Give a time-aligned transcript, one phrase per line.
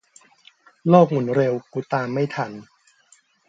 [0.89, 2.51] โลกหมุนเร็ว กูตามไม่ทัน